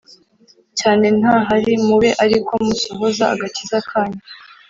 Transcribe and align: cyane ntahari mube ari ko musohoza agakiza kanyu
cyane 0.79 1.05
ntahari 1.19 1.73
mube 1.85 2.09
ari 2.23 2.37
ko 2.47 2.53
musohoza 2.65 3.25
agakiza 3.33 3.77
kanyu 3.89 4.21